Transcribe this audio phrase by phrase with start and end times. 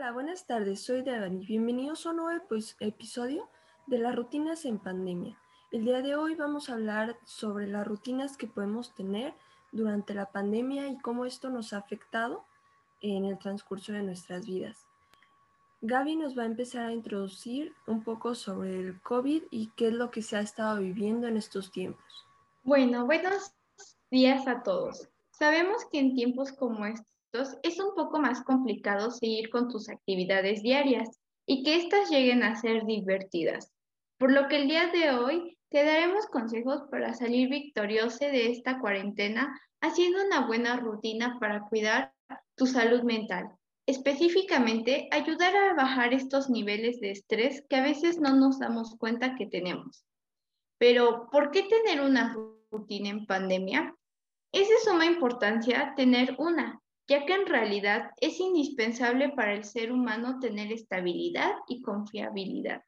[0.00, 1.44] Hola, buenas tardes, soy Devani.
[1.44, 2.42] Bienvenidos a un nuevo
[2.80, 3.50] episodio
[3.86, 5.38] de las rutinas en pandemia.
[5.72, 9.34] El día de hoy vamos a hablar sobre las rutinas que podemos tener
[9.72, 12.46] durante la pandemia y cómo esto nos ha afectado
[13.02, 14.86] en el transcurso de nuestras vidas.
[15.82, 19.92] Gaby nos va a empezar a introducir un poco sobre el COVID y qué es
[19.92, 22.26] lo que se ha estado viviendo en estos tiempos.
[22.62, 23.52] Bueno, buenos
[24.10, 25.10] días a todos.
[25.30, 27.19] Sabemos que en tiempos como estos
[27.62, 32.56] es un poco más complicado seguir con tus actividades diarias y que éstas lleguen a
[32.56, 33.72] ser divertidas.
[34.18, 38.80] Por lo que el día de hoy te daremos consejos para salir victorioso de esta
[38.80, 42.12] cuarentena haciendo una buena rutina para cuidar
[42.56, 43.50] tu salud mental.
[43.86, 49.34] Específicamente, ayudar a bajar estos niveles de estrés que a veces no nos damos cuenta
[49.36, 50.04] que tenemos.
[50.78, 52.36] Pero, ¿por qué tener una
[52.70, 53.94] rutina en pandemia?
[54.52, 59.92] Es de suma importancia tener una, ya que en realidad es indispensable para el ser
[59.92, 62.82] humano tener estabilidad y confiabilidad.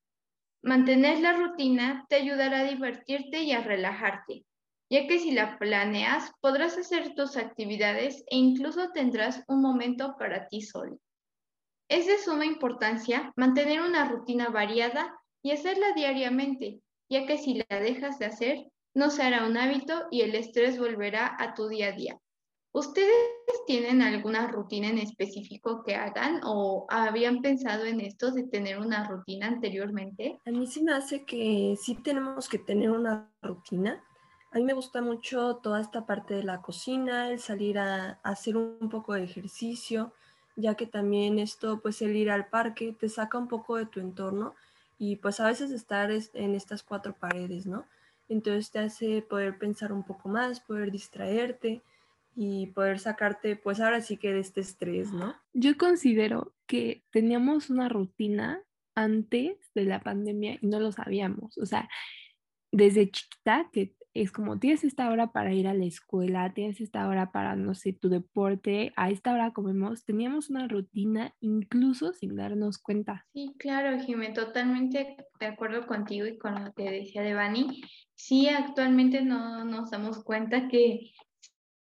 [0.62, 4.44] Mantener la rutina te ayudará a divertirte y a relajarte,
[4.90, 10.46] ya que si la planeas podrás hacer tus actividades e incluso tendrás un momento para
[10.48, 10.98] ti solo.
[11.88, 17.80] Es de suma importancia mantener una rutina variada y hacerla diariamente, ya que si la
[17.80, 21.92] dejas de hacer, no será un hábito y el estrés volverá a tu día a
[21.92, 22.21] día.
[22.74, 23.10] ¿Ustedes
[23.66, 29.06] tienen alguna rutina en específico que hagan o habían pensado en esto de tener una
[29.06, 30.40] rutina anteriormente?
[30.46, 34.02] A mí sí me hace que sí tenemos que tener una rutina.
[34.52, 38.56] A mí me gusta mucho toda esta parte de la cocina, el salir a, hacer
[38.56, 40.12] un poco de ejercicio,
[40.56, 44.00] ya que también esto, pues el ir al parque te saca un poco de tu
[44.00, 44.54] entorno
[44.98, 47.84] y pues a veces estar en estas cuatro paredes, ¿no?
[48.30, 51.82] Entonces te hace poder pensar un poco más, poder distraerte
[52.34, 55.34] y poder sacarte, pues ahora sí que de este estrés, ¿no?
[55.52, 58.62] Yo considero que teníamos una rutina
[58.94, 61.58] antes de la pandemia y no lo sabíamos.
[61.58, 61.88] O sea,
[62.70, 67.08] desde chiquita, que es como tienes esta hora para ir a la escuela, tienes esta
[67.08, 72.36] hora para, no sé, tu deporte, a esta hora comemos, teníamos una rutina incluso sin
[72.36, 73.26] darnos cuenta.
[73.32, 77.82] Sí, claro, Jimé, totalmente de acuerdo contigo y con lo que decía Devani.
[78.14, 81.12] Sí, actualmente no nos damos cuenta que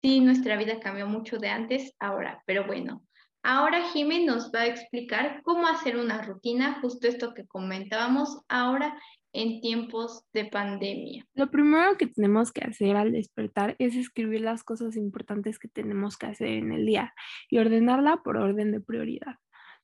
[0.06, 3.04] Sí, nuestra vida cambió mucho de antes ahora, pero bueno.
[3.42, 9.02] Ahora Jimmy nos va a explicar cómo hacer una rutina, justo esto que comentábamos ahora
[9.34, 11.26] en tiempos de pandemia.
[11.34, 16.18] Lo primero que tenemos que hacer al despertar es escribir las cosas importantes que tenemos
[16.18, 17.12] que hacer en el día
[17.50, 19.38] y ordenarla por orden de prioridad,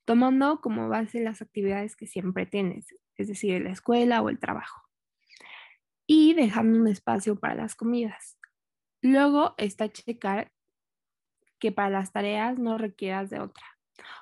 [0.04, 4.82] tomando como base las actividades que siempre tienes, es decir, la escuela o el trabajo,
[6.06, 8.38] y dejando un espacio para las comidas.
[9.02, 10.52] Luego está checar
[11.58, 13.64] que para las tareas no requieras de otra.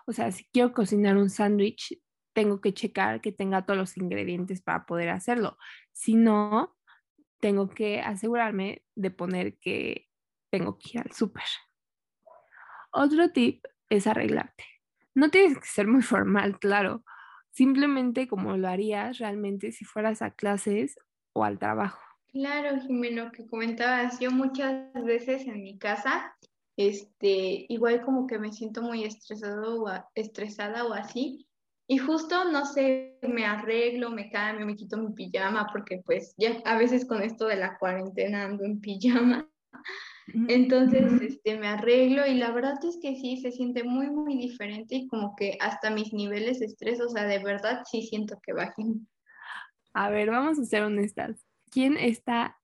[0.07, 2.01] O sea, si quiero cocinar un sándwich,
[2.35, 5.59] tengo que checar que tenga todos los ingredientes para poder hacerlo.
[5.93, 6.77] Si no,
[7.41, 10.09] tengo que asegurarme de poner que
[10.51, 11.45] tengo que ir al súper.
[12.93, 14.65] Otro tip es arreglarte.
[15.15, 17.05] No tienes que ser muy formal, claro.
[17.51, 20.99] Simplemente como lo harías realmente si fueras a clases
[21.33, 22.09] o al trabajo.
[22.33, 26.33] Claro, Jimeno, que comentabas, yo muchas veces en mi casa,
[26.77, 31.47] este, igual como que me siento muy estresado o estresada o así,
[31.89, 36.63] y justo, no sé, me arreglo, me cambio, me quito mi pijama, porque pues ya
[36.65, 39.51] a veces con esto de la cuarentena ando en pijama.
[40.47, 44.95] Entonces, este, me arreglo y la verdad es que sí, se siente muy, muy diferente
[44.95, 48.53] y como que hasta mis niveles de estrés, o sea, de verdad sí siento que
[48.53, 49.09] bajen.
[49.93, 51.45] A ver, vamos a ser honestas.
[51.70, 52.58] ¿Quién está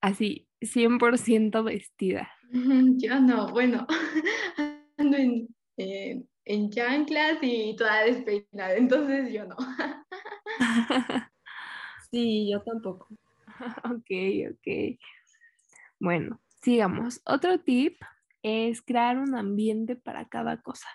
[0.00, 2.30] así 100% vestida?
[2.98, 3.86] Yo no, bueno,
[4.96, 9.56] ando en, en chanclas y toda despeinada, entonces yo no.
[12.10, 13.08] sí, yo tampoco.
[13.84, 14.10] ok,
[14.50, 14.98] ok.
[16.00, 17.20] Bueno, sigamos.
[17.24, 18.00] Otro tip
[18.42, 20.88] es crear un ambiente para cada cosa.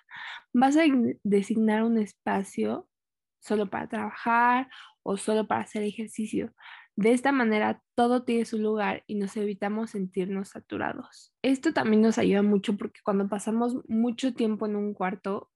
[0.53, 0.83] Vas a
[1.23, 2.89] designar un espacio
[3.39, 4.69] solo para trabajar
[5.03, 6.53] o solo para hacer ejercicio.
[6.95, 11.33] De esta manera, todo tiene su lugar y nos evitamos sentirnos saturados.
[11.41, 15.51] Esto también nos ayuda mucho porque cuando pasamos mucho tiempo en un cuarto,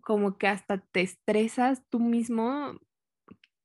[0.00, 2.78] como que hasta te estresas tú mismo,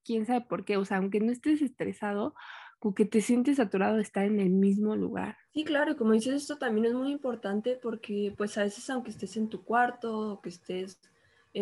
[0.03, 2.33] quién sabe por qué, o sea, aunque no estés estresado,
[2.79, 5.37] como que te sientes saturado de estar en el mismo lugar.
[5.53, 9.35] Sí, claro, como dices, esto también es muy importante porque pues a veces aunque estés
[9.35, 11.01] en tu cuarto o que estés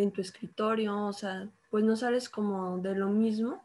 [0.01, 3.63] en tu escritorio, o sea, pues no sales como de lo mismo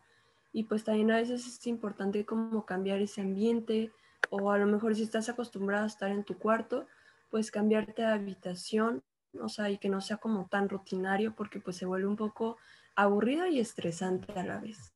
[0.53, 3.93] y pues también a veces es importante como cambiar ese ambiente
[4.31, 6.87] o a lo mejor si estás acostumbrado a estar en tu cuarto,
[7.31, 9.03] pues cambiarte de habitación
[9.41, 12.59] o sea, y que no sea como tan rutinario porque pues se vuelve un poco
[12.97, 14.93] aburrido y estresante a la vez.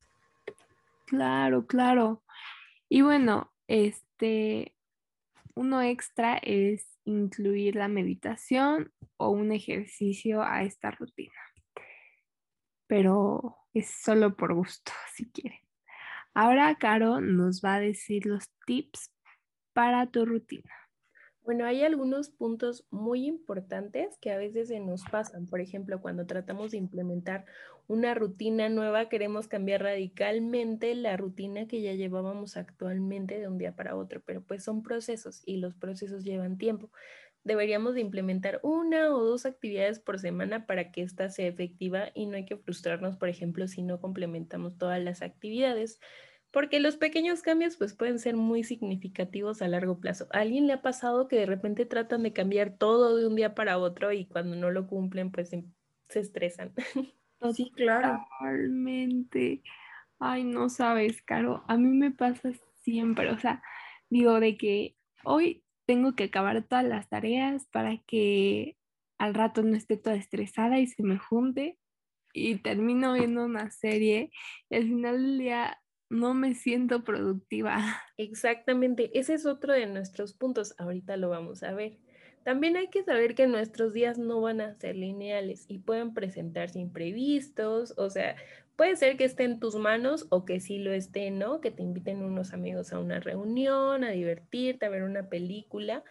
[1.05, 2.21] Claro, claro.
[2.89, 4.74] Y bueno, este,
[5.55, 11.33] uno extra es incluir la meditación o un ejercicio a esta rutina.
[12.87, 15.59] Pero es solo por gusto, si quieren.
[16.33, 19.11] Ahora Caro nos va a decir los tips
[19.73, 20.73] para tu rutina.
[21.45, 25.45] Bueno, hay algunos puntos muy importantes que a veces se nos pasan.
[25.45, 27.45] Por ejemplo, cuando tratamos de implementar
[27.85, 33.75] una rutina nueva, queremos cambiar radicalmente la rutina que ya llevábamos actualmente de un día
[33.75, 36.89] para otro, pero pues son procesos y los procesos llevan tiempo.
[37.43, 42.25] Deberíamos de implementar una o dos actividades por semana para que ésta sea efectiva y
[42.25, 45.99] no hay que frustrarnos, por ejemplo, si no complementamos todas las actividades
[46.55, 50.29] porque los pequeños cambios pues pueden ser muy significativos a largo plazo.
[50.31, 53.53] ¿A alguien le ha pasado que de repente tratan de cambiar todo de un día
[53.53, 56.73] para otro y cuando no lo cumplen pues se estresan?
[57.53, 58.25] Sí, claro.
[58.39, 59.61] Totalmente.
[60.17, 63.61] Ay, no sabes, Caro, a mí me pasa siempre, o sea,
[64.09, 68.77] digo de que hoy tengo que acabar todas las tareas para que
[69.19, 71.77] al rato no esté toda estresada y se me junte
[72.33, 74.31] y termino viendo una serie
[74.69, 77.77] y al final del día no me siento productiva.
[78.17, 81.97] Exactamente, ese es otro de nuestros puntos, ahorita lo vamos a ver.
[82.43, 86.79] También hay que saber que nuestros días no van a ser lineales y pueden presentarse
[86.79, 88.35] imprevistos, o sea,
[88.75, 91.59] puede ser que esté en tus manos o que sí lo esté, ¿no?
[91.59, 96.03] Que te inviten unos amigos a una reunión, a divertirte, a ver una película.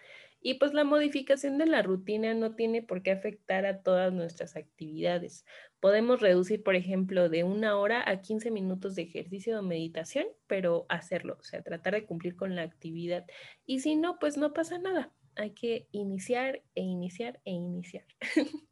[0.47, 4.57] Y pues la modificación de la rutina no tiene por qué afectar a todas nuestras
[4.57, 5.47] actividades.
[5.81, 10.85] Podemos reducir, por ejemplo, de una hora a 15 minutos de ejercicio o meditación, pero
[10.91, 13.25] hacerlo, o sea, tratar de cumplir con la actividad.
[13.65, 15.15] Y si no, pues no pasa nada.
[15.35, 18.05] Hay que iniciar e iniciar e iniciar.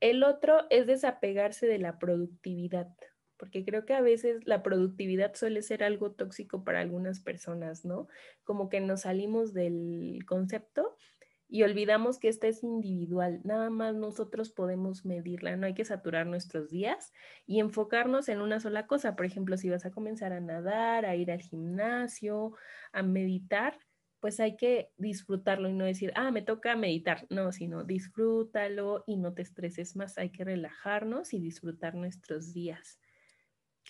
[0.00, 2.88] El otro es desapegarse de la productividad,
[3.40, 8.06] porque creo que a veces la productividad suele ser algo tóxico para algunas personas, ¿no?
[8.44, 10.94] Como que nos salimos del concepto
[11.48, 16.26] y olvidamos que esta es individual, nada más nosotros podemos medirla, no hay que saturar
[16.26, 17.12] nuestros días
[17.46, 19.16] y enfocarnos en una sola cosa.
[19.16, 22.52] Por ejemplo, si vas a comenzar a nadar, a ir al gimnasio,
[22.92, 23.78] a meditar,
[24.20, 29.16] pues hay que disfrutarlo y no decir, ah, me toca meditar, no, sino disfrútalo y
[29.16, 33.00] no te estreses más, hay que relajarnos y disfrutar nuestros días.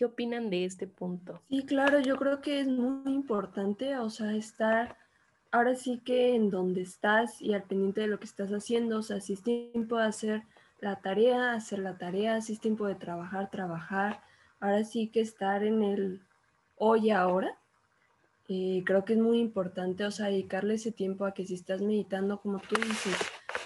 [0.00, 1.43] ¿Qué opinan de este punto?
[1.50, 4.97] Sí, claro, yo creo que es muy importante, o sea, estar
[5.50, 9.02] ahora sí que en donde estás y al pendiente de lo que estás haciendo, o
[9.02, 10.44] sea, si es tiempo de hacer
[10.81, 14.23] la tarea, hacer la tarea, si es tiempo de trabajar, trabajar,
[14.58, 16.23] ahora sí que estar en el
[16.76, 17.58] hoy ahora.
[18.49, 21.82] Eh, creo que es muy importante, o sea, dedicarle ese tiempo a que si estás
[21.82, 23.19] meditando, como tú dices,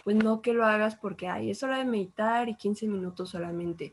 [0.02, 3.92] pues no que lo hagas porque, ay, es hora de meditar y 15 minutos solamente,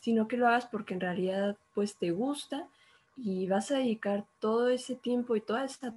[0.00, 2.68] sino que lo hagas porque en realidad, pues te gusta
[3.16, 5.94] y vas a dedicar todo ese tiempo y toda esta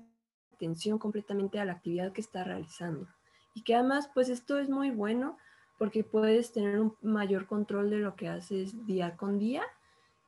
[0.54, 3.08] atención completamente a la actividad que está realizando.
[3.54, 5.38] Y que además, pues esto es muy bueno
[5.78, 9.64] porque puedes tener un mayor control de lo que haces día con día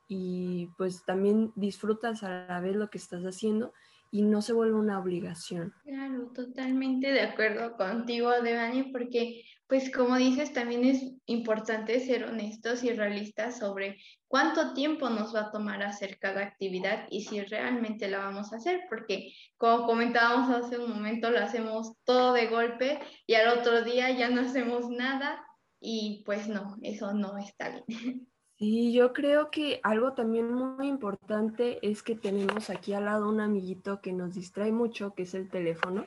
[0.08, 3.72] y pues también disfrutas a la vez lo que estás haciendo
[4.10, 5.72] y no se vuelve una obligación.
[5.84, 12.84] Claro, totalmente de acuerdo contigo, Devani, porque pues como dices, también es importante ser honestos
[12.84, 18.08] y realistas sobre cuánto tiempo nos va a tomar hacer cada actividad y si realmente
[18.08, 22.98] la vamos a hacer, porque como comentábamos hace un momento, lo hacemos todo de golpe
[23.26, 25.44] y al otro día ya no hacemos nada
[25.80, 28.28] y pues no, eso no está bien.
[28.56, 33.40] Sí, yo creo que algo también muy importante es que tenemos aquí al lado un
[33.40, 36.06] amiguito que nos distrae mucho, que es el teléfono,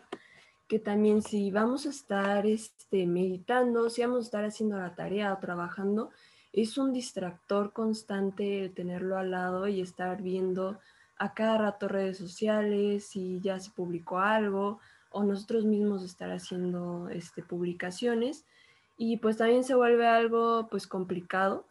[0.68, 5.34] que también si vamos a estar este, meditando, si vamos a estar haciendo la tarea
[5.34, 6.10] o trabajando,
[6.54, 10.80] es un distractor constante el tenerlo al lado y estar viendo
[11.18, 14.80] a cada rato redes sociales, si ya se publicó algo,
[15.12, 18.46] o nosotros mismos estar haciendo este, publicaciones.
[18.98, 21.66] Y pues también se vuelve algo pues complicado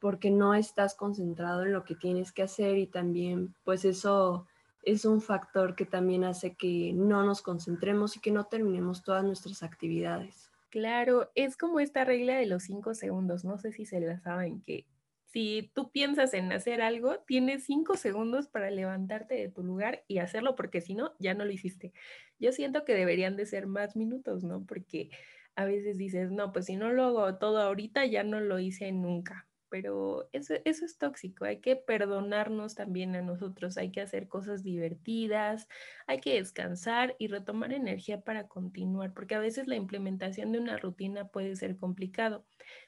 [0.00, 4.46] porque no estás concentrado en lo que tienes que hacer y también pues eso
[4.88, 9.22] es un factor que también hace que no nos concentremos y que no terminemos todas
[9.22, 10.50] nuestras actividades.
[10.70, 14.62] Claro, es como esta regla de los cinco segundos, no sé si se la saben,
[14.62, 14.86] que
[15.26, 20.18] si tú piensas en hacer algo, tienes cinco segundos para levantarte de tu lugar y
[20.18, 21.92] hacerlo, porque si no, ya no lo hiciste.
[22.38, 24.64] Yo siento que deberían de ser más minutos, ¿no?
[24.64, 25.10] Porque
[25.54, 28.90] a veces dices, no, pues si no lo hago todo ahorita, ya no lo hice
[28.92, 34.28] nunca pero eso, eso es tóxico, hay que perdonarnos también a nosotros, hay que hacer
[34.28, 35.68] cosas divertidas,
[36.06, 40.76] hay que descansar y retomar energía para continuar, porque a veces la implementación de una
[40.76, 42.44] rutina puede ser complicado,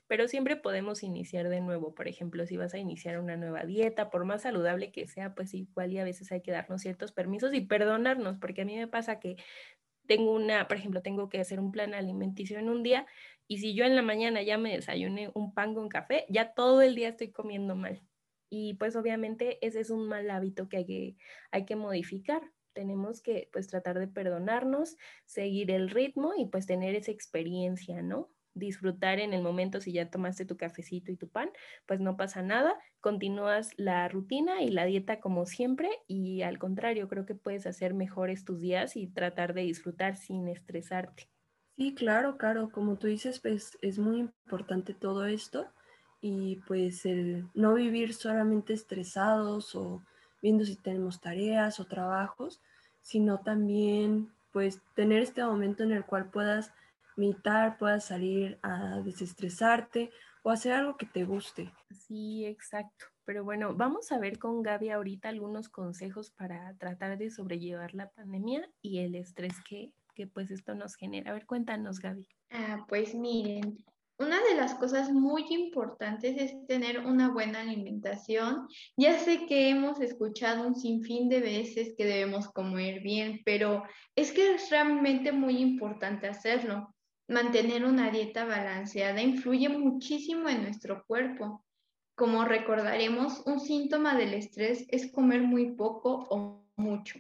[0.06, 4.10] pero siempre podemos iniciar de nuevo, por ejemplo, si vas a iniciar una nueva dieta,
[4.10, 7.54] por más saludable que sea, pues igual y a veces hay que darnos ciertos permisos
[7.54, 9.36] y perdonarnos, porque a mí me pasa que
[10.06, 13.06] tengo una, por ejemplo, tengo que hacer un plan alimenticio en un día
[13.50, 16.82] y si yo en la mañana ya me desayuné un pan con café, ya todo
[16.82, 18.00] el día estoy comiendo mal.
[18.48, 21.16] Y pues obviamente ese es un mal hábito que hay que,
[21.50, 22.42] hay que modificar.
[22.74, 28.30] Tenemos que pues tratar de perdonarnos, seguir el ritmo y pues tener esa experiencia, ¿no?
[28.54, 31.50] Disfrutar en el momento si ya tomaste tu cafecito y tu pan,
[31.86, 37.08] pues no pasa nada, continúas la rutina y la dieta como siempre y al contrario,
[37.08, 41.28] creo que puedes hacer mejores tus días y tratar de disfrutar sin estresarte.
[41.80, 45.66] Sí, claro, claro, como tú dices, pues es muy importante todo esto
[46.20, 50.02] y pues el no vivir solamente estresados o
[50.42, 52.60] viendo si tenemos tareas o trabajos,
[53.00, 56.70] sino también pues tener este momento en el cual puedas
[57.16, 60.10] meditar, puedas salir a desestresarte
[60.42, 61.72] o hacer algo que te guste.
[61.92, 63.06] Sí, exacto.
[63.24, 68.10] Pero bueno, vamos a ver con Gaby ahorita algunos consejos para tratar de sobrellevar la
[68.10, 69.94] pandemia y el estrés que
[70.32, 71.30] pues esto nos genera.
[71.30, 72.26] A ver, cuéntanos, Gaby.
[72.50, 73.78] Ah, pues miren,
[74.20, 78.68] una de las cosas muy importantes es tener una buena alimentación.
[78.94, 83.82] Ya sé que hemos escuchado un sinfín de veces que debemos comer bien, pero
[84.14, 86.94] es que es realmente muy importante hacerlo.
[87.28, 91.64] Mantener una dieta balanceada influye muchísimo en nuestro cuerpo.
[92.14, 97.18] Como recordaremos, un síntoma del estrés es comer muy poco o mucho.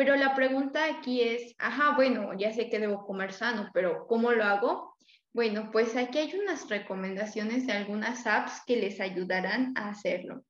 [0.00, 4.32] Pero la pregunta aquí es, ajá, bueno, ya sé que debo comer sano, pero ¿cómo
[4.32, 4.96] lo hago?
[5.34, 10.42] Bueno, pues aquí hay unas recomendaciones de algunas apps que les ayudarán a hacerlo.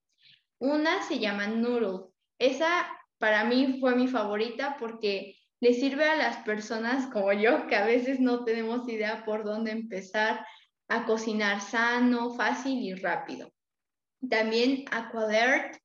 [0.61, 2.13] Una se llama Noodle.
[2.39, 2.87] Esa
[3.19, 7.85] para mí fue mi favorita porque le sirve a las personas como yo que a
[7.85, 10.47] veces no tenemos idea por dónde empezar
[10.87, 13.53] a cocinar sano, fácil y rápido.
[14.29, 15.77] También Aqualert,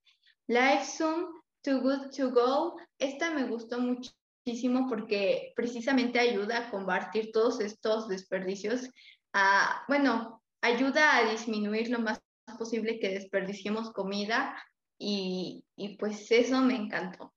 [0.45, 1.34] LiveZoom,
[1.65, 2.75] Too Good To Go.
[2.99, 8.91] Esta me gustó muchísimo porque precisamente ayuda a combatir todos estos desperdicios.
[9.87, 12.21] bueno, ayuda a disminuir lo más
[12.59, 14.55] posible que desperdiciemos comida
[14.99, 15.65] y,
[15.99, 17.33] pues eso me encantó.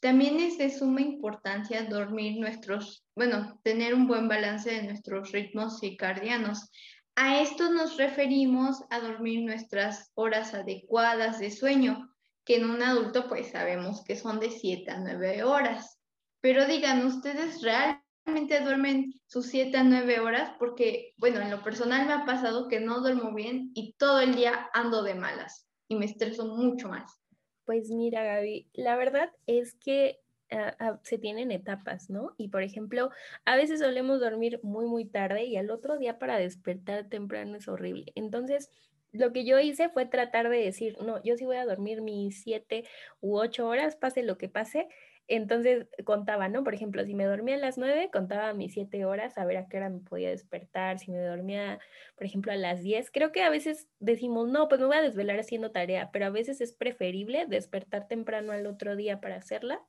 [0.00, 5.78] También es de suma importancia dormir nuestros, bueno, tener un buen balance de nuestros ritmos
[5.78, 6.70] circadianos.
[7.14, 12.07] A esto nos referimos a dormir nuestras horas adecuadas de sueño,
[12.48, 16.00] que en un adulto pues sabemos que son de 7 a 9 horas.
[16.40, 20.52] Pero digan, ¿ustedes realmente duermen sus 7 a 9 horas?
[20.58, 24.34] Porque, bueno, en lo personal me ha pasado que no duermo bien y todo el
[24.34, 27.20] día ando de malas y me estreso mucho más.
[27.66, 30.18] Pues mira, Gaby, la verdad es que
[30.50, 32.34] ah, ah, se tienen etapas, ¿no?
[32.38, 33.10] Y por ejemplo,
[33.44, 37.68] a veces solemos dormir muy, muy tarde y al otro día para despertar temprano es
[37.68, 38.10] horrible.
[38.14, 38.70] Entonces,
[39.12, 42.42] lo que yo hice fue tratar de decir, no, yo sí voy a dormir mis
[42.42, 42.84] siete
[43.20, 44.88] u ocho horas, pase lo que pase.
[45.30, 46.64] Entonces contaba, ¿no?
[46.64, 49.68] Por ejemplo, si me dormía a las nueve, contaba mis siete horas, a ver a
[49.68, 50.98] qué hora me podía despertar.
[50.98, 51.78] Si me dormía,
[52.16, 55.02] por ejemplo, a las diez, creo que a veces decimos, no, pues me voy a
[55.02, 59.82] desvelar haciendo tarea, pero a veces es preferible despertar temprano al otro día para hacerla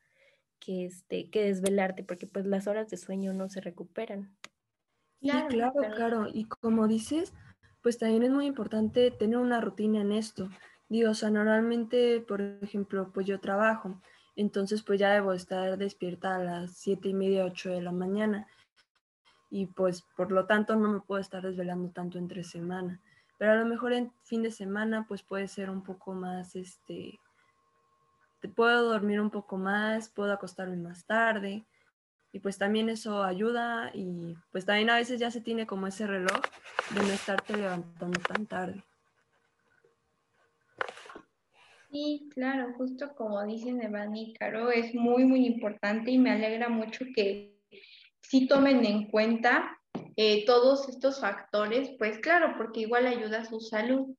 [0.59, 4.35] que, este, que desvelarte, porque pues las horas de sueño no se recuperan.
[5.21, 6.27] Claro, claro, claro.
[6.33, 7.33] Y como dices,
[7.81, 10.49] pues también es muy importante tener una rutina en esto.
[10.89, 14.01] Digo, o sea, normalmente, por ejemplo, pues yo trabajo,
[14.35, 18.47] entonces pues ya debo estar despierta a las siete y media, ocho de la mañana.
[19.51, 23.01] Y pues por lo tanto no me puedo estar desvelando tanto entre semana.
[23.37, 27.19] Pero a lo mejor en fin de semana pues puede ser un poco más, este,
[28.41, 31.65] te puedo dormir un poco más, puedo acostarme más tarde
[32.31, 36.05] y pues también eso ayuda y pues también a veces ya se tiene como ese
[36.05, 36.41] reloj
[36.93, 38.83] de no estarte levantando tan tarde.
[41.91, 46.69] Sí, claro, justo como dicen Evan y Caro, es muy, muy importante y me alegra
[46.69, 47.57] mucho que
[48.21, 49.79] sí tomen en cuenta
[50.15, 54.15] eh, todos estos factores, pues claro, porque igual ayuda a su salud.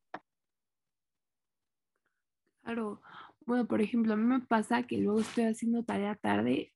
[2.65, 3.01] Claro,
[3.47, 6.73] bueno, por ejemplo, a mí me pasa que luego estoy haciendo tarea tarde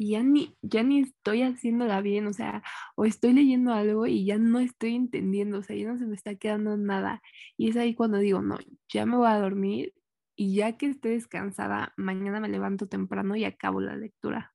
[0.00, 2.62] y ya ni, ya ni estoy haciéndola bien, o sea,
[2.94, 6.14] o estoy leyendo algo y ya no estoy entendiendo, o sea, ya no se me
[6.14, 7.20] está quedando nada.
[7.56, 9.92] Y es ahí cuando digo, no, ya me voy a dormir
[10.36, 14.54] y ya que esté descansada, mañana me levanto temprano y acabo la lectura.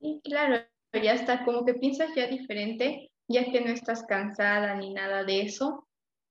[0.00, 0.64] Y claro,
[0.94, 5.42] ya está, como que piensas ya diferente, ya que no estás cansada ni nada de
[5.42, 5.86] eso.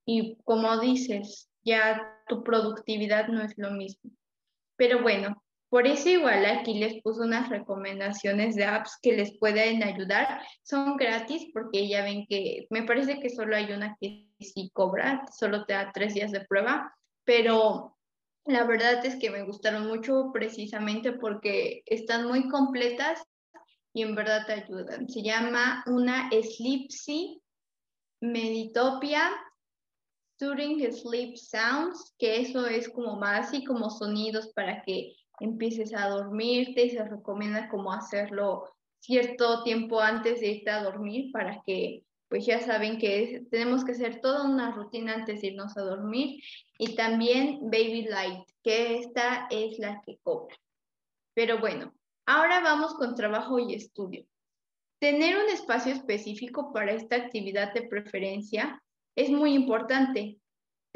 [0.08, 4.10] y como dices, ya tu productividad no es lo mismo.
[4.76, 9.84] Pero bueno, por eso igual aquí les puse unas recomendaciones de apps que les pueden
[9.84, 10.42] ayudar.
[10.64, 15.26] Son gratis porque ya ven que me parece que solo hay una que sí cobra,
[15.38, 16.94] solo te da tres días de prueba,
[17.26, 17.98] pero
[18.46, 23.22] la verdad es que me gustaron mucho precisamente porque están muy completas
[23.94, 25.10] y en verdad te ayudan.
[25.10, 27.42] Se llama una Sleepsy
[28.22, 29.32] Meditopia
[30.40, 36.10] Soothing Sleep Sounds, que eso es como más así como sonidos para que empieces a
[36.10, 38.66] dormirte y se recomienda como hacerlo
[39.00, 43.94] cierto tiempo antes de irte a dormir para que pues ya saben que tenemos que
[43.94, 46.42] hacer toda una rutina antes de irnos a dormir
[46.78, 50.56] y también Baby Light, que esta es la que cobra.
[51.34, 51.94] Pero bueno,
[52.26, 54.26] ahora vamos con trabajo y estudio.
[55.00, 58.82] Tener un espacio específico para esta actividad de preferencia
[59.16, 60.38] es muy importante.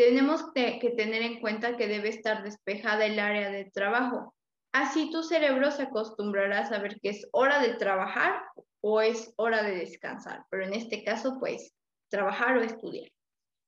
[0.01, 4.33] Tenemos que tener en cuenta que debe estar despejada el área de trabajo.
[4.71, 8.41] Así tu cerebro se acostumbrará a saber que es hora de trabajar
[8.81, 11.75] o es hora de descansar, pero en este caso, pues,
[12.09, 13.11] trabajar o estudiar.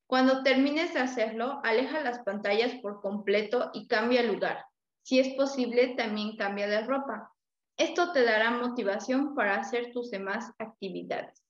[0.08, 4.66] Cuando termines de hacerlo, aleja las pantallas por completo y cambia lugar.
[5.04, 7.32] Si es posible, también cambia de ropa.
[7.78, 11.43] Esto te dará motivación para hacer tus demás actividades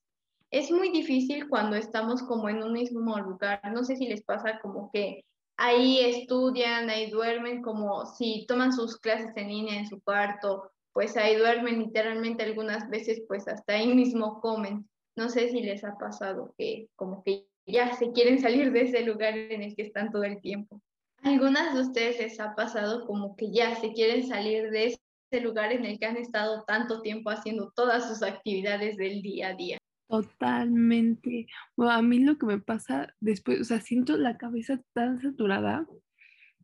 [0.54, 3.60] es muy difícil cuando estamos como en un mismo lugar.
[3.74, 5.26] No sé si les pasa como que
[5.58, 11.18] ahí estudian, ahí duermen, como si toman sus clases en línea en su cuarto, pues
[11.18, 14.88] ahí duermen literalmente algunas veces, pues hasta ahí mismo comen.
[15.16, 19.02] No sé si les ha pasado que como que ya se quieren salir de ese
[19.02, 20.80] lugar en el que están todo el tiempo.
[21.24, 25.72] ¿Algunas de ustedes les ha pasado como que ya se quieren salir de ese lugar
[25.72, 29.78] en el que han estado tanto tiempo haciendo todas sus actividades del día a día?
[30.08, 31.48] Totalmente.
[31.76, 35.88] Bueno, a mí lo que me pasa después, o sea, siento la cabeza tan saturada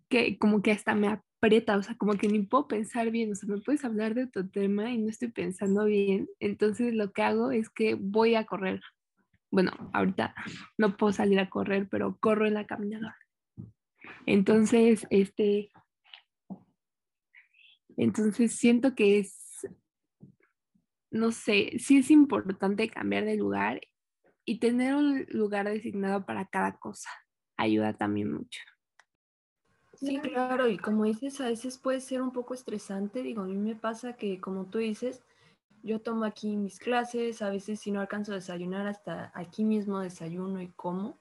[0.09, 3.35] que como que hasta me aprieta, o sea, como que ni puedo pensar bien, o
[3.35, 7.21] sea, me puedes hablar de tu tema y no estoy pensando bien, entonces lo que
[7.21, 8.81] hago es que voy a correr.
[9.51, 10.35] Bueno, ahorita
[10.77, 13.17] no puedo salir a correr, pero corro en la caminadora.
[14.25, 15.71] Entonces, este,
[17.97, 19.48] entonces siento que es
[21.11, 23.81] no sé, sí es importante cambiar de lugar
[24.45, 27.09] y tener un lugar designado para cada cosa.
[27.57, 28.61] Ayuda también mucho.
[29.93, 33.21] Sí, claro, y como dices, a veces puede ser un poco estresante.
[33.21, 35.23] Digo, a mí me pasa que, como tú dices,
[35.83, 39.99] yo tomo aquí mis clases, a veces si no alcanzo a desayunar, hasta aquí mismo
[39.99, 41.19] desayuno y como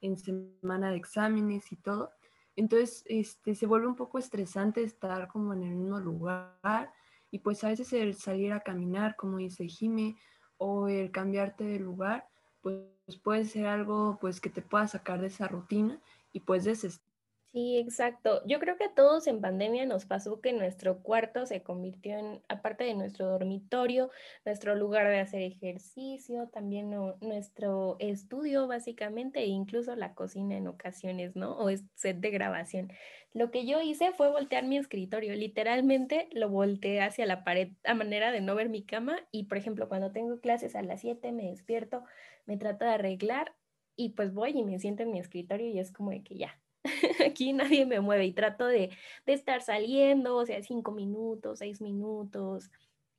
[0.00, 2.12] en semana de exámenes y todo.
[2.56, 6.92] Entonces, este, se vuelve un poco estresante estar como en el mismo lugar
[7.30, 10.16] y pues a veces el salir a caminar, como dice Jime,
[10.58, 12.28] o el cambiarte de lugar,
[12.60, 12.76] pues
[13.22, 16.00] puede ser algo pues que te pueda sacar de esa rutina
[16.32, 17.09] y pues desestresar
[17.52, 18.42] Sí, exacto.
[18.46, 22.40] Yo creo que a todos en pandemia nos pasó que nuestro cuarto se convirtió en,
[22.48, 24.12] aparte de nuestro dormitorio,
[24.44, 31.34] nuestro lugar de hacer ejercicio, también nuestro estudio básicamente, e incluso la cocina en ocasiones,
[31.34, 31.58] ¿no?
[31.58, 32.92] O set de grabación.
[33.32, 37.94] Lo que yo hice fue voltear mi escritorio, literalmente lo volteé hacia la pared a
[37.94, 41.32] manera de no ver mi cama y, por ejemplo, cuando tengo clases a las 7
[41.32, 42.04] me despierto,
[42.46, 43.56] me trato de arreglar
[43.96, 46.60] y pues voy y me siento en mi escritorio y es como de que ya,
[47.26, 48.90] aquí nadie me mueve y trato de,
[49.26, 52.70] estar saliendo, o sea, cinco minutos, seis minutos.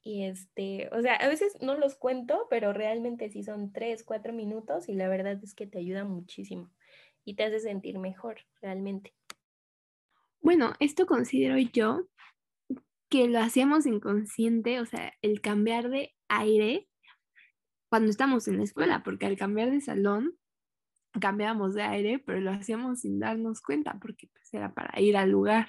[0.03, 4.33] Y este, o sea, a veces no los cuento, pero realmente sí son tres, cuatro
[4.33, 6.71] minutos y la verdad es que te ayuda muchísimo
[7.23, 9.13] y te hace sentir mejor, realmente.
[10.41, 12.07] Bueno, esto considero yo
[13.09, 16.87] que lo hacíamos inconsciente, o sea, el cambiar de aire
[17.89, 20.35] cuando estamos en la escuela, porque al cambiar de salón
[21.19, 25.30] cambiábamos de aire, pero lo hacíamos sin darnos cuenta porque pues, era para ir al
[25.30, 25.67] lugar.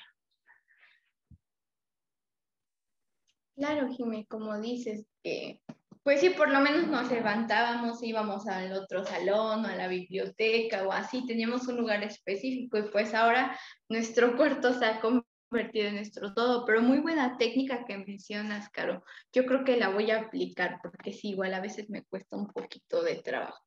[3.57, 5.61] Claro, Jimé, como dices, que
[6.03, 10.87] pues sí, por lo menos nos levantábamos, íbamos al otro salón o a la biblioteca
[10.87, 13.57] o así, teníamos un lugar específico y pues ahora
[13.89, 19.05] nuestro cuarto se ha convertido en nuestro todo, pero muy buena técnica que mencionas, Caro.
[19.33, 22.49] Yo creo que la voy a aplicar porque sí, igual a veces me cuesta un
[22.49, 23.65] poquito de trabajo.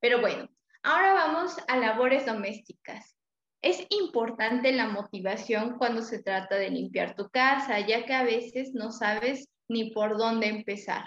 [0.00, 0.48] Pero bueno,
[0.82, 3.16] Ahora vamos a labores domésticas.
[3.60, 8.72] Es importante la motivación cuando se trata de limpiar tu casa, ya que a veces
[8.74, 11.04] no sabes ni por dónde empezar.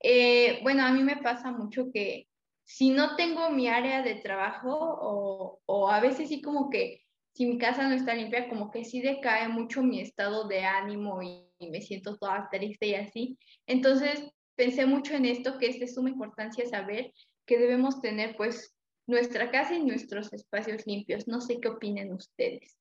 [0.00, 2.28] Eh, bueno, a mí me pasa mucho que
[2.64, 7.58] si no tengo mi área de trabajo o, a veces sí como que si mi
[7.58, 11.70] casa no está limpia, como que sí decae mucho mi estado de ánimo y, y
[11.70, 13.38] me siento toda triste y así.
[13.66, 14.22] Entonces
[14.54, 17.12] pensé mucho en esto, que es de suma importancia saber
[17.46, 18.74] que debemos tener pues
[19.06, 21.28] nuestra casa y nuestros espacios limpios.
[21.28, 22.76] No sé qué opinen ustedes.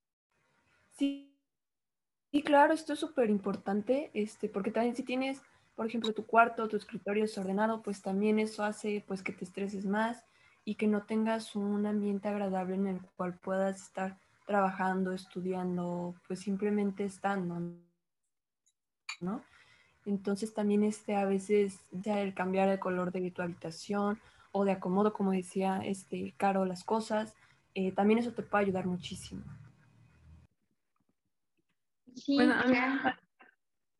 [0.97, 1.36] Sí,
[2.36, 5.41] y claro, esto es súper importante, este, porque también si tienes,
[5.73, 9.86] por ejemplo, tu cuarto, tu escritorio desordenado, pues también eso hace pues que te estreses
[9.86, 10.25] más
[10.65, 16.41] y que no tengas un ambiente agradable en el cual puedas estar trabajando, estudiando, pues
[16.41, 17.58] simplemente estando,
[19.21, 19.41] ¿no?
[20.06, 24.19] Entonces también este, a veces ya el cambiar el color de tu habitación
[24.57, 27.35] o de acomodo, como decía este, Caro, las cosas,
[27.73, 29.43] eh, también eso te puede ayudar muchísimo.
[32.15, 32.55] Sí, bueno,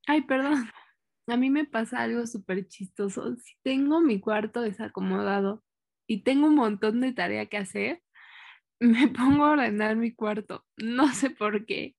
[0.08, 0.54] ay, perdón.
[1.28, 3.36] A mí me pasa algo súper chistoso.
[3.36, 5.62] Si tengo mi cuarto desacomodado
[6.08, 8.02] y tengo un montón de tarea que hacer,
[8.80, 10.66] me pongo a ordenar mi cuarto.
[10.78, 11.98] No sé por qué,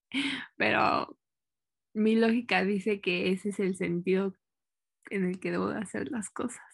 [0.56, 1.18] pero
[1.92, 4.34] mi lógica dice que ese es el sentido
[5.10, 6.65] en el que debo de hacer las cosas.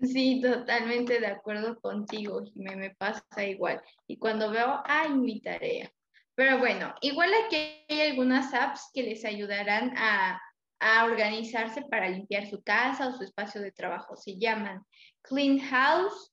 [0.00, 3.82] Sí, totalmente de acuerdo contigo, Jimé, me pasa igual.
[4.06, 5.90] Y cuando veo, ay, mi tarea.
[6.34, 7.56] Pero bueno, igual aquí
[7.88, 10.40] hay algunas apps que les ayudarán a,
[10.80, 14.16] a organizarse para limpiar su casa o su espacio de trabajo.
[14.16, 14.82] Se llaman
[15.22, 16.32] Clean House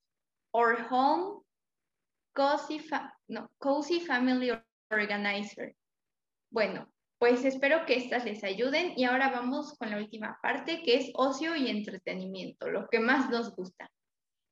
[0.52, 1.42] or Home
[2.34, 2.82] Cozy,
[3.28, 4.52] no, Cozy Family
[4.90, 5.76] Organizer.
[6.50, 6.88] Bueno,
[7.20, 11.12] pues espero que estas les ayuden y ahora vamos con la última parte que es
[11.16, 13.90] ocio y entretenimiento, lo que más nos gusta.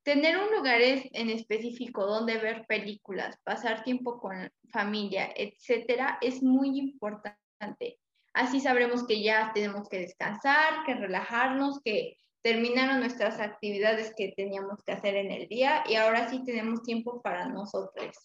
[0.02, 6.78] Tener un lugar en específico donde ver películas, pasar tiempo con familia, etcétera, es muy
[6.78, 7.98] importante.
[8.32, 14.82] Así sabremos que ya tenemos que descansar, que relajarnos, que terminaron nuestras actividades que teníamos
[14.84, 18.16] que hacer en el día y ahora sí tenemos tiempo para nosotros.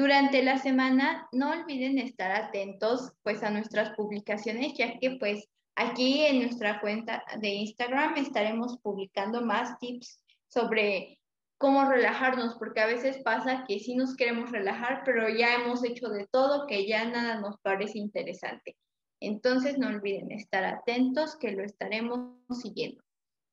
[0.00, 6.22] Durante la semana no olviden estar atentos pues a nuestras publicaciones ya que pues aquí
[6.22, 11.20] en nuestra cuenta de Instagram estaremos publicando más tips sobre
[11.58, 16.08] cómo relajarnos porque a veces pasa que sí nos queremos relajar pero ya hemos hecho
[16.08, 18.78] de todo que ya nada nos parece interesante.
[19.20, 23.02] Entonces no olviden estar atentos que lo estaremos siguiendo.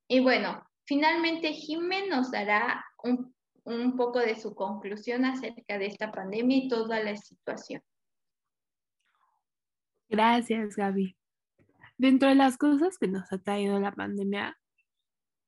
[0.08, 3.34] Y bueno, finalmente Jiménez nos dará un
[3.68, 7.82] un poco de su conclusión acerca de esta pandemia y toda la situación.
[10.08, 11.16] Gracias, Gaby.
[11.98, 14.58] Dentro de las cosas que nos ha traído la pandemia,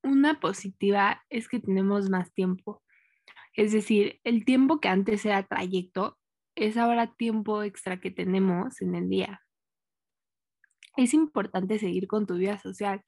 [0.03, 2.83] una positiva es que tenemos más tiempo.
[3.55, 6.17] Es decir, el tiempo que antes era trayecto
[6.55, 9.41] es ahora tiempo extra que tenemos en el día.
[10.97, 13.03] Es importante seguir con tu vida social,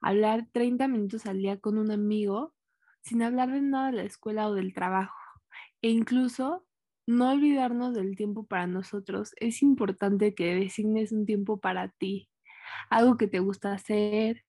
[0.00, 2.54] hablar 30 minutos al día con un amigo
[3.02, 5.16] sin hablar de nada de la escuela o del trabajo.
[5.82, 6.66] E incluso
[7.06, 9.32] no olvidarnos del tiempo para nosotros.
[9.38, 12.28] Es importante que designes un tiempo para ti,
[12.90, 14.44] algo que te gusta hacer,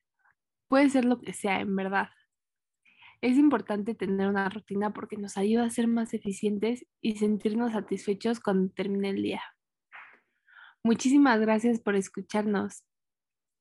[0.67, 2.09] puede ser lo que sea, en verdad.
[3.21, 8.39] Es importante tener una rutina porque nos ayuda a ser más eficientes y sentirnos satisfechos
[8.39, 9.41] cuando termine el día.
[10.83, 12.83] Muchísimas gracias por escucharnos.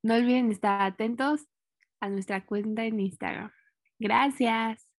[0.02, 1.46] No olviden estar atentos
[2.00, 3.52] a nuestra cuenta en Instagram.
[4.02, 4.91] Gracias.